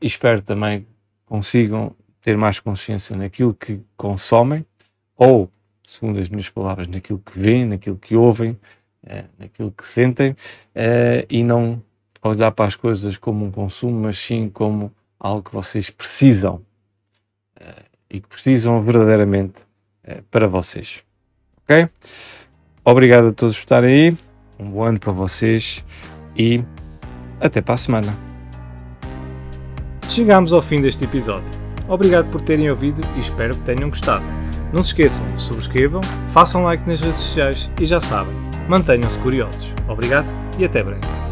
E 0.00 0.06
espero 0.06 0.42
também 0.42 0.86
consigam 1.26 1.94
ter 2.26 2.36
mais 2.36 2.58
consciência 2.58 3.16
naquilo 3.16 3.54
que 3.54 3.80
consomem, 3.96 4.66
ou, 5.16 5.48
segundo 5.86 6.18
as 6.18 6.28
minhas 6.28 6.48
palavras, 6.48 6.88
naquilo 6.88 7.20
que 7.20 7.38
veem, 7.38 7.64
naquilo 7.64 7.96
que 7.96 8.16
ouvem, 8.16 8.50
uh, 9.04 9.24
naquilo 9.38 9.70
que 9.70 9.86
sentem, 9.86 10.32
uh, 10.32 11.26
e 11.30 11.44
não 11.44 11.80
olhar 12.20 12.50
para 12.50 12.64
as 12.64 12.74
coisas 12.74 13.16
como 13.16 13.44
um 13.44 13.52
consumo, 13.52 14.00
mas 14.00 14.18
sim 14.18 14.50
como 14.52 14.92
algo 15.20 15.44
que 15.48 15.54
vocês 15.54 15.88
precisam 15.88 16.56
uh, 17.60 17.84
e 18.10 18.20
que 18.20 18.26
precisam 18.26 18.80
verdadeiramente 18.80 19.60
para 20.28 20.48
vocês. 20.48 21.02
Ok? 21.62 21.88
Obrigado 22.88 23.28
a 23.28 23.32
todos 23.32 23.56
por 23.56 23.62
estarem 23.62 23.90
aí. 23.90 24.16
Um 24.60 24.70
bom 24.70 24.84
ano 24.84 25.00
para 25.00 25.10
vocês 25.10 25.84
e 26.36 26.62
até 27.40 27.60
para 27.60 27.74
a 27.74 27.76
semana. 27.76 28.14
Chegamos 30.08 30.52
ao 30.52 30.62
fim 30.62 30.80
deste 30.80 31.04
episódio. 31.04 31.48
Obrigado 31.88 32.30
por 32.30 32.40
terem 32.40 32.70
ouvido 32.70 33.00
e 33.16 33.18
espero 33.18 33.56
que 33.56 33.62
tenham 33.62 33.88
gostado. 33.88 34.24
Não 34.72 34.84
se 34.84 34.90
esqueçam, 34.90 35.26
subscrevam, 35.36 36.00
façam 36.28 36.62
like 36.62 36.88
nas 36.88 37.00
redes 37.00 37.18
sociais 37.18 37.70
e 37.80 37.86
já 37.86 38.00
sabem, 38.00 38.34
mantenham-se 38.68 39.18
curiosos. 39.18 39.72
Obrigado 39.88 40.26
e 40.56 40.64
até 40.64 40.82
breve. 40.82 41.25